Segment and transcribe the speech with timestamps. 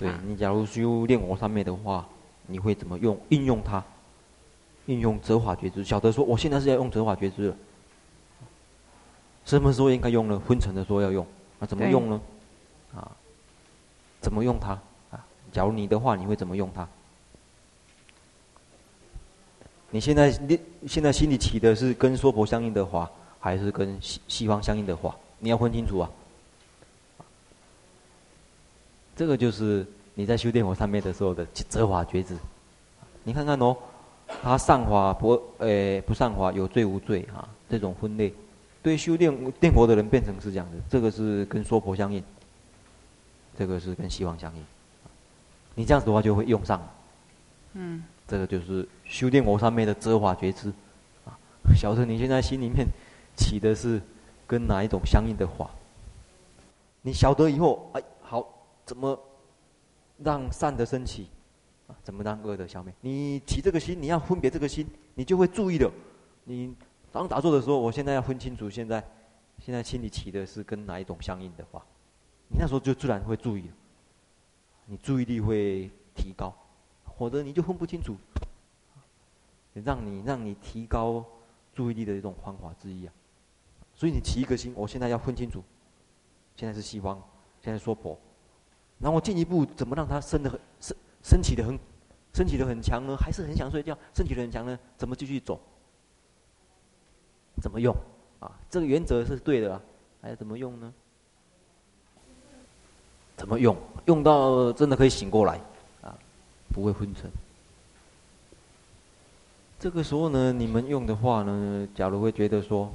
[0.00, 2.06] 对，你假如修炼我上面的话，
[2.46, 3.84] 你会怎么用运用它？
[4.86, 7.56] 运用折法觉知，晓得说我现在是要用折法觉知了。
[9.44, 10.40] 什么时候应该用呢？
[10.48, 11.24] 昏沉的时候要用，
[11.58, 12.20] 那怎么用呢？
[12.96, 13.12] 啊，
[14.20, 14.72] 怎么用它？
[15.10, 16.88] 啊，假如你的话，你会怎么用它？
[19.90, 20.58] 你现在你
[20.88, 25.14] 现在心里起的是跟娑婆相应的话，还是跟西西方相应的话？
[25.38, 26.10] 你要分清楚啊。
[29.16, 32.36] 这个就是你在修炼火上面的时候的折法觉知。
[33.22, 33.76] 你看看哦，
[34.42, 37.48] 他善法不诶不善法有罪无罪啊？
[37.68, 38.32] 这种分类，
[38.82, 40.78] 对修炼念佛的人变成是这样的。
[40.88, 42.22] 这个是跟娑婆相应，
[43.56, 44.64] 这个是跟西方相应。
[45.74, 46.80] 你这样子的话就会用上。
[47.74, 48.02] 嗯。
[48.26, 50.68] 这个就是修炼佛上面的折法觉知，
[51.24, 51.34] 啊，
[51.74, 52.86] 晓得你现在心里面
[53.36, 54.00] 起的是
[54.46, 55.68] 跟哪一种相应的法，
[57.02, 58.46] 你晓得以后，哎，好，
[58.90, 59.16] 怎么
[60.18, 61.28] 让善的升起，
[61.86, 62.92] 啊，怎么让恶的消灭？
[63.02, 65.88] 你起这个心，你要分别这个心，你就会注意的。
[66.42, 66.74] 你
[67.12, 69.00] 当打坐的时候，我现在要分清楚，现在
[69.60, 71.86] 现在心里起的是跟哪一种相应的话，
[72.48, 73.70] 你那时候就自然会注意，
[74.86, 76.52] 你注意力会提高。
[77.16, 78.16] 否则你就分不清楚，
[79.72, 81.24] 让你让你提高
[81.72, 83.14] 注意力的一种方法之一啊。
[83.94, 85.62] 所以你起一个心，我现在要分清楚，
[86.56, 87.22] 现在是西方，
[87.60, 88.18] 现在说婆，
[89.00, 91.78] 然后进一步怎么让它升的很升升起的很
[92.32, 93.16] 升起的很强呢？
[93.16, 94.78] 还是很想睡觉，升起的很强呢？
[94.96, 95.58] 怎么继续走？
[97.60, 97.94] 怎么用？
[98.38, 99.82] 啊，这个原则是对的啊，
[100.22, 100.92] 还要怎么用呢？
[103.36, 103.76] 怎么用？
[104.06, 105.60] 用到真的可以醒过来。
[106.02, 106.14] 啊
[106.72, 107.28] 不会昏沉。
[109.80, 112.92] 这个时候呢，你们用的话呢，假如会觉得说，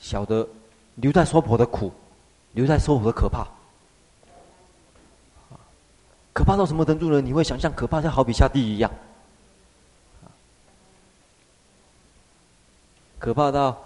[0.00, 0.48] 晓得
[0.96, 1.92] 留在娑婆的苦，
[2.52, 3.46] 留在娑婆的可怕，
[6.32, 7.20] 可怕到什么程度呢？
[7.20, 8.90] 你会想象可怕，就好比下地狱一样，
[13.18, 13.78] 可怕到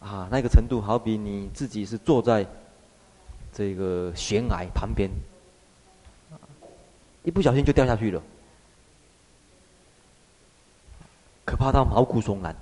[0.00, 2.46] 啊那个程度，好比你自己是坐在。
[3.50, 5.10] 这个悬崖旁边，
[7.24, 8.22] 一不小心就掉下去了，
[11.44, 12.54] 可怕到毛骨悚然。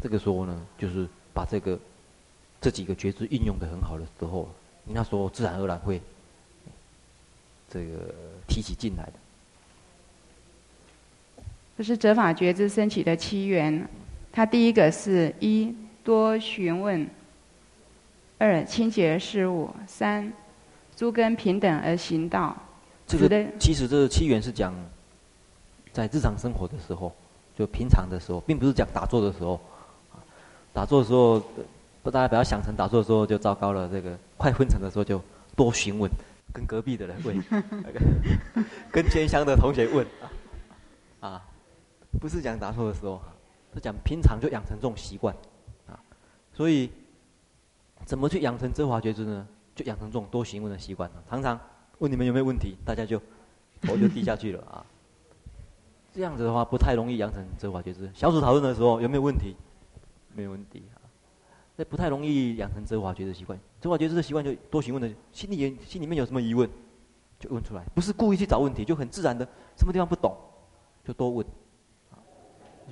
[0.00, 1.76] 这个时候呢，就是把这个
[2.64, 4.48] 这几个觉知运用的很好的时候，
[4.84, 6.00] 你那时候自然而然会
[7.68, 8.14] 这个
[8.48, 9.12] 提起进来的。
[11.76, 13.86] 这是折法觉知升起的七缘，
[14.32, 17.06] 它第一个是一多询问，
[18.38, 20.32] 二清洁事物，三。
[20.96, 22.56] 诸根平等而行道，
[23.06, 24.72] 这个其实这个七缘是讲
[25.92, 27.12] 在日常生活的时候，
[27.58, 29.60] 就平常的时候，并不是讲打坐的时候。
[30.72, 31.42] 打坐的时候，
[32.04, 33.88] 不大家不要想成打坐的时候就糟糕了。
[33.88, 35.20] 这个快昏沉的时候就
[35.56, 36.08] 多询问，
[36.52, 37.42] 跟隔壁的人问，
[38.92, 40.06] 跟偏乡的同学问，
[41.20, 41.42] 啊，
[42.20, 43.18] 不是讲打坐的时候，
[43.72, 45.34] 是讲平常就养成这种习惯，
[45.88, 45.98] 啊，
[46.52, 46.90] 所以
[48.04, 49.48] 怎么去养成择法觉知呢？
[49.74, 51.58] 就养成这种多询问的习惯，常常
[52.00, 53.18] 问你们有没有问题，大家就
[53.80, 54.84] 头就低下去了啊。
[56.14, 58.10] 这样子的话，不太容易养成真法觉知。
[58.14, 59.56] 小组讨论的时候有没有问题？
[60.34, 60.82] 没有问题。
[61.76, 63.58] 那不太容易养成择法觉知习惯。
[63.80, 66.68] 择法觉知的习惯就多询问的，心里心里面有什么疑问，
[67.38, 69.44] 就问出来，不是故意去找问题，就很自然的，
[69.76, 70.36] 什么地方不懂，
[71.04, 71.46] 就多问。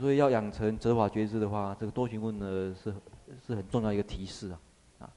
[0.00, 2.94] 所以要养成择法觉知的话，这个多询问呢是
[3.46, 4.60] 是很重要一个提示啊。
[5.00, 5.10] 啊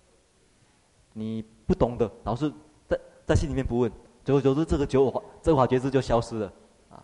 [1.13, 2.51] 你不懂的，老是
[2.87, 3.91] 在在心里面不问，
[4.25, 6.53] 久而久之，这个九法择法觉知就消失了，
[6.89, 7.01] 啊。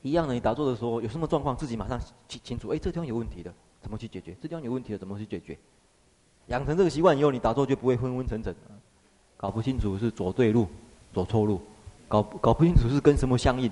[0.00, 4.34] 一样的，你打坐的时候有什么状况，自己马上清清楚，哎，这地方有问题的，怎么去解决？
[4.40, 5.58] 这地方有问题了，怎么去解决？
[6.46, 8.54] 养成这个习惯以后，你打坐就不会昏昏沉沉，
[9.36, 10.66] 搞不清楚是走对路，
[11.12, 11.60] 走错路，
[12.08, 13.70] 搞搞不清楚是跟什么相应，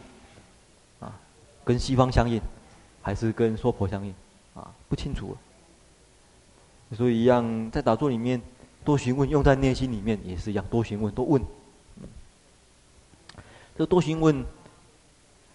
[1.00, 1.18] 啊，
[1.64, 2.40] 跟西方相应，
[3.00, 4.14] 还是跟娑婆相应，
[4.54, 5.36] 啊，不清楚。
[6.92, 8.40] 所以一样，在打坐里面
[8.84, 11.42] 多询问，用在内心里面也是一样，多询问，多问。
[13.76, 14.44] 这多询问，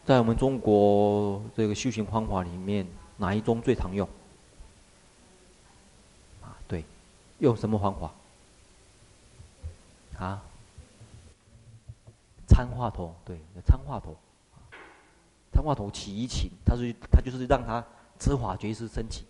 [0.05, 2.87] 在我们中国这个修行方法里面，
[3.17, 4.07] 哪一种最常用？
[6.67, 6.83] 对，
[7.39, 8.11] 用什么方法？
[10.17, 10.41] 啊，
[12.47, 14.15] 参话头，对，参话头，
[15.51, 17.83] 参话头起一起，他是他就是让他
[18.17, 19.25] 知法觉师升起。